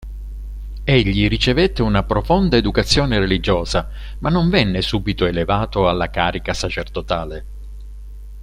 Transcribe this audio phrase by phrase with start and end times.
[0.83, 3.87] Egli ricevette una profonda educazione religiosa,
[4.21, 7.45] ma non venne subito elevato alla carica sacerdotale.